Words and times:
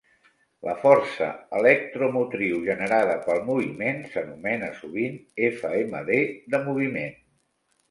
La 0.67 0.73
força 0.85 1.27
electromotriu 1.59 2.63
generada 2.69 3.19
pel 3.27 3.43
moviment 3.51 4.01
s'anomena 4.15 4.73
sovint 4.81 5.23
"FMD 5.53 6.21
de 6.57 6.65
moviment". 6.69 7.17